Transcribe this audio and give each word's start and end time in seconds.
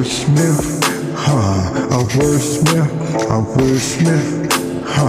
wordsmith, 0.00 0.82
huh? 1.14 1.88
A 1.90 2.04
wordsmith, 2.16 2.90
a 3.28 3.38
wordsmith, 3.52 4.28
huh? 4.86 5.04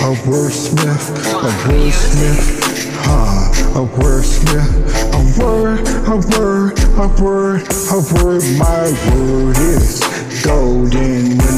A 0.00 0.14
wordsmith, 0.26 1.06
a 1.32 1.50
wordsmith, 1.68 2.46
huh? 3.04 3.80
A 3.80 3.86
wordsmith, 3.86 4.72
a 5.14 5.20
word, 5.40 5.86
a 6.08 6.16
word, 6.36 6.74
a 6.98 7.22
word, 7.22 7.62
a 7.90 7.98
word. 8.14 8.42
My 8.58 8.90
word 9.14 9.56
is 9.58 10.00
golden. 10.44 11.51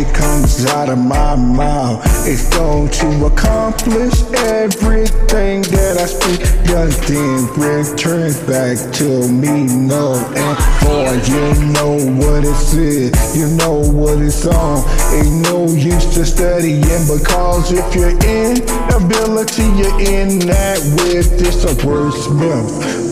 It 0.00 0.14
comes 0.14 0.64
out 0.66 0.88
of 0.88 0.98
my 0.98 1.36
mouth, 1.36 2.02
it's 2.26 2.48
going 2.56 2.88
to 2.88 3.26
accomplish 3.26 4.22
everything 4.32 5.60
that 5.62 5.98
I 6.00 6.06
speak. 6.06 6.40
Nothing 6.64 7.44
returns 7.60 8.40
back 8.48 8.78
to 8.94 9.28
me, 9.28 9.64
no. 9.64 10.16
And 10.32 10.56
boy, 10.80 11.20
you 11.28 11.72
know 11.72 11.96
what 12.16 12.44
it 12.44 12.74
is, 12.74 13.36
you 13.36 13.48
know 13.56 13.76
what 13.92 14.18
it's 14.22 14.46
on. 14.46 14.88
Ain't 15.12 15.42
no 15.42 15.66
use 15.66 16.14
to 16.14 16.24
studying 16.24 16.80
because 16.80 17.70
if 17.72 17.94
you're 17.94 18.16
in 18.24 18.56
ability, 18.96 19.68
you're 19.76 20.00
in 20.00 20.38
that 20.48 20.80
with 21.04 21.38
this 21.38 21.64
a 21.64 21.74
wordsmith, 21.84 22.70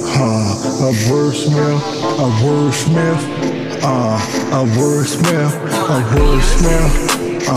huh? 0.08 0.88
A 0.88 0.92
wordsmith, 1.10 1.82
a 2.16 2.28
wordsmith. 2.42 3.57
Uh, 3.80 4.18
a 4.50 4.64
wordsmith, 4.76 5.54
a 5.86 6.02
wordsmith, 6.16 6.94
uh, 7.48 7.54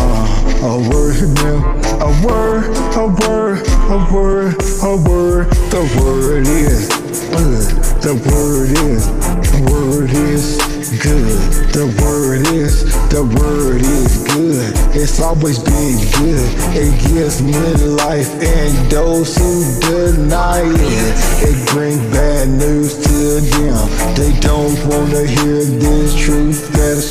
a 0.61 0.77
wordsmith, 0.89 1.63
a 1.99 2.11
word, 2.25 2.63
a 2.95 3.07
word, 3.25 3.66
a 3.89 3.97
word, 4.13 4.55
a 4.84 5.09
word. 5.09 5.49
The 5.71 5.84
word 5.99 6.47
is 6.47 6.88
good. 7.30 7.91
The 8.02 8.13
word 8.30 8.71
is, 8.89 9.07
the 9.52 9.61
word 9.71 10.11
is 10.11 10.57
good. 11.02 11.39
The 11.72 11.88
word 12.03 12.47
is, 12.47 12.83
the 13.09 13.23
word 13.23 13.81
is 13.81 14.23
good. 14.28 14.73
It's 14.95 15.22
always 15.22 15.59
been 15.59 15.97
good. 16.19 16.50
It 16.75 16.91
gives 17.08 17.41
me 17.41 17.53
life 17.95 18.30
and 18.41 18.91
those 18.91 19.38
who 19.38 19.63
deny 19.80 20.61
it. 20.66 21.16
It 21.41 21.69
brings 21.69 22.02
bad 22.11 22.50
news 22.50 22.95
to 23.03 23.39
them. 23.39 23.89
They 24.16 24.38
don't 24.39 24.75
wanna 24.88 25.25
hear 25.25 25.61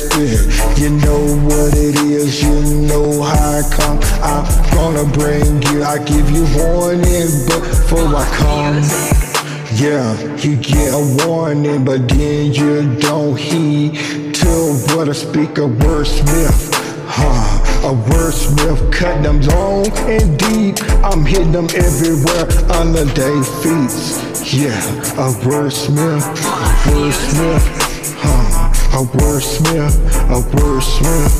spit. 0.01 0.79
You 0.79 0.89
know 0.89 1.21
what 1.45 1.73
it 1.75 1.95
is, 2.01 2.41
you 2.41 2.87
know 2.87 3.21
how 3.21 3.59
I 3.59 3.63
come. 3.75 3.99
I'm 4.23 4.45
gonna 4.73 5.05
bring 5.13 5.61
you, 5.69 5.83
I 5.83 5.97
give 6.03 6.29
you 6.31 6.45
warning 6.57 7.29
but 7.47 7.61
before 7.61 8.09
I 8.15 8.25
come. 8.37 8.81
Yeah, 9.75 10.13
you 10.37 10.57
get 10.57 10.93
a 10.93 11.25
warning, 11.25 11.85
but 11.85 12.07
then 12.09 12.53
you 12.53 12.95
don't 12.99 13.37
heed 13.37 13.95
to 14.35 14.49
what 14.93 15.09
I 15.09 15.13
speak 15.13 15.57
a 15.57 15.67
wordsmith. 15.83 16.69
Huh, 17.07 17.89
a 17.89 17.93
wordsmith 18.09 18.91
cut 18.91 19.21
them 19.23 19.41
long 19.41 19.87
and 20.09 20.37
deep. 20.39 20.81
I'm 21.03 21.25
hitting 21.25 21.51
them 21.51 21.67
everywhere 21.75 22.47
under 22.71 23.05
their 23.05 23.43
feet. 23.61 23.93
Yeah, 24.53 24.77
a 25.15 25.31
wordsmith, 25.45 26.25
a 26.25 26.91
wordsmith. 26.91 27.90
A 29.01 29.03
wordsmith, 29.03 29.97
a 30.29 30.39
wordsmith. 30.53 31.33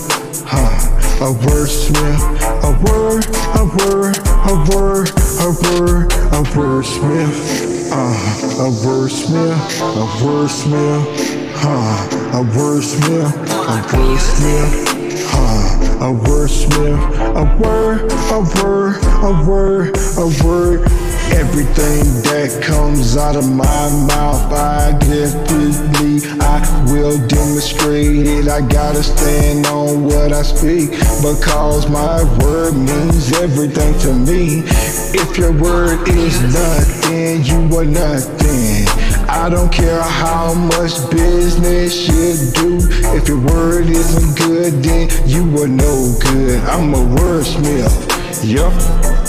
Huh, 0.48 0.82
a 1.22 1.32
wordsmith, 1.46 2.24
a 2.64 2.72
word, 2.82 3.24
a 3.54 3.66
word, 3.78 4.18
a 4.50 4.56
word, 4.74 5.10
a 5.38 5.50
word, 5.62 6.12
a 6.12 6.42
wordsmith. 6.58 7.38
Uh, 7.92 8.18
a 8.58 8.70
wordsmith, 8.82 9.62
a 9.80 10.06
wordsmith, 10.24 11.06
huh? 11.54 12.40
A 12.40 12.44
wordsmith, 12.58 13.30
a 13.30 13.78
wordsmith, 13.94 14.74
huh? 15.30 16.08
A 16.08 16.12
wordsmith, 16.12 17.02
a 17.36 17.46
word, 17.62 18.12
a 18.32 18.40
word, 18.64 18.96
a 19.22 19.32
word, 19.48 19.96
a 20.18 20.44
word. 20.44 20.82
Everything 21.32 22.02
that 22.24 22.62
comes 22.64 23.18
out 23.18 23.36
of 23.36 23.48
my 23.48 23.90
mouth, 24.08 24.52
I 24.52 24.98
definitely, 25.00 25.72
I 25.88 25.91
will 27.52 27.62
demonstrate 27.62 28.28
it. 28.28 28.48
I 28.48 28.62
gotta 28.68 29.04
stand 29.04 29.66
on 29.68 30.06
what 30.06 30.32
I 30.32 30.42
speak 30.42 30.92
because 31.22 31.90
my 31.90 32.24
word 32.44 32.74
means 32.74 33.32
everything 33.40 33.98
to 34.00 34.14
me. 34.14 34.64
If 35.14 35.38
your 35.38 35.52
word 35.52 36.08
is 36.08 36.42
nothing, 36.42 37.44
you 37.44 37.78
are 37.78 37.86
nothing. 37.86 38.88
I 39.30 39.50
don't 39.50 39.72
care 39.72 40.02
how 40.02 40.54
much 40.54 41.10
business 41.10 42.08
you 42.08 42.52
do. 42.54 42.80
If 43.16 43.28
your 43.28 43.40
word 43.40 43.88
isn't 43.88 44.38
good, 44.38 44.84
then 44.84 45.10
you 45.28 45.44
are 45.62 45.68
no 45.68 46.16
good. 46.20 46.60
I'm 46.66 46.94
a 46.94 47.04
wordsmith. 47.16 48.10
Yup, 48.44 48.74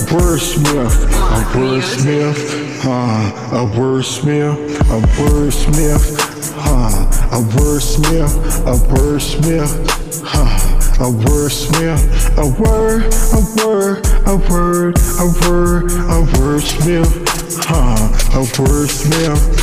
wordsmith, 0.09 1.05
a 1.13 1.45
wordsmith, 1.53 2.81
huh? 2.81 3.59
A 3.59 3.67
wordsmith, 3.77 4.57
a 4.89 5.01
wordsmith, 5.21 6.32
huh? 6.55 7.39
A 7.39 7.41
wordsmith, 7.57 8.35
a 8.67 8.77
wordsmith, 8.93 10.23
huh? 10.25 10.69
A 11.01 11.11
wordsmith, 11.11 12.03
a 12.37 12.47
word, 12.61 13.05
a 13.33 13.41
word, 13.59 14.07
a 14.27 14.37
word, 14.51 14.99
a 15.19 15.27
word, 15.49 15.91
a 15.91 16.19
wordsmith, 16.39 17.65
huh? 17.65 18.39
A 18.39 18.45
wordsmith. 18.57 19.62